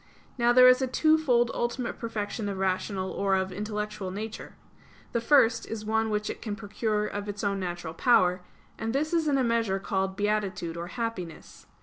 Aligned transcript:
Now 0.35 0.51
there 0.51 0.67
is 0.67 0.81
a 0.81 0.87
twofold 0.87 1.51
ultimate 1.53 1.99
perfection 1.99 2.49
of 2.49 2.57
rational 2.57 3.11
or 3.11 3.35
of 3.35 3.51
intellectual 3.51 4.09
nature. 4.09 4.55
The 5.11 5.21
first 5.21 5.67
is 5.67 5.85
one 5.85 6.09
which 6.09 6.27
it 6.27 6.41
can 6.41 6.55
procure 6.55 7.05
of 7.05 7.29
its 7.29 7.43
own 7.43 7.59
natural 7.59 7.93
power; 7.93 8.41
and 8.79 8.93
this 8.95 9.13
is 9.13 9.27
in 9.27 9.37
a 9.37 9.43
measure 9.43 9.77
called 9.77 10.15
beatitude 10.15 10.75
or 10.75 10.87
happiness. 10.87 11.67